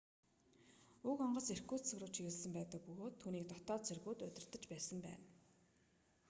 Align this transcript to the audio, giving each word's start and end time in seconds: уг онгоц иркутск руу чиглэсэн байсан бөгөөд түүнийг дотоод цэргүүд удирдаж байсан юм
уг 1.09 1.17
онгоц 1.25 1.47
иркутск 1.53 1.91
руу 1.99 2.09
чиглэсэн 2.15 2.51
байсан 2.55 2.79
бөгөөд 2.85 3.15
түүнийг 3.21 3.45
дотоод 3.47 3.81
цэргүүд 3.87 4.19
удирдаж 4.27 4.63
байсан 4.71 4.99
юм 5.13 5.21